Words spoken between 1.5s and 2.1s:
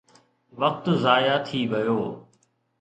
ويو.